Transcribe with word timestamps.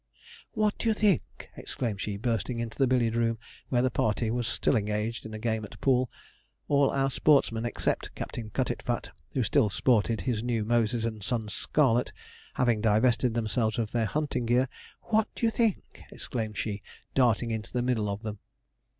'What 0.53 0.79
d'ye 0.79 0.93
think?' 0.93 1.51
exclaimed 1.55 2.01
she, 2.01 2.17
bursting 2.17 2.57
into 2.57 2.75
the 2.79 2.87
billiard 2.87 3.13
room, 3.15 3.37
where 3.69 3.83
the 3.83 3.91
party 3.91 4.31
were 4.31 4.41
still 4.41 4.75
engaged 4.75 5.27
in 5.27 5.33
a 5.35 5.37
game 5.37 5.63
at 5.63 5.79
pool, 5.79 6.09
all 6.67 6.89
our 6.89 7.11
sportsmen, 7.11 7.65
except 7.65 8.15
Captain 8.15 8.49
Cutitfat, 8.49 9.11
who 9.33 9.43
still 9.43 9.69
sported 9.69 10.21
his 10.21 10.41
new 10.41 10.65
Moses 10.65 11.05
and 11.05 11.21
Son's 11.21 11.53
scarlet, 11.53 12.11
having 12.55 12.81
divested 12.81 13.35
themselves 13.35 13.77
of 13.77 13.91
their 13.91 14.07
hunting 14.07 14.47
gear 14.47 14.67
'What 15.03 15.27
d'ye 15.35 15.51
think?' 15.51 16.01
exclaimed 16.11 16.57
she, 16.57 16.81
darting 17.13 17.51
into 17.51 17.71
the 17.71 17.83
middle 17.83 18.09
of 18.09 18.23
them. 18.23 18.39